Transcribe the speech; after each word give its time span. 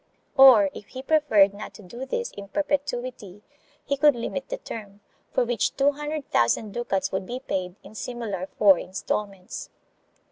Or, 0.35 0.71
if 0.73 0.87
he 0.87 1.03
preferred 1.03 1.53
not 1.53 1.75
to 1.75 1.83
do 1.83 2.07
this 2.07 2.31
in 2.31 2.47
perpetuity, 2.47 3.43
he 3.85 3.97
could 3.97 4.15
limit 4.15 4.49
the 4.49 4.57
term, 4.57 5.01
for 5.31 5.45
which 5.45 5.75
two 5.77 5.91
hundred 5.91 6.27
thousand 6.31 6.71
ducats 6.71 7.11
would 7.11 7.27
be 7.27 7.39
paid, 7.39 7.75
in 7.83 7.93
similar 7.93 8.47
four 8.57 8.79
instalments. 8.79 9.69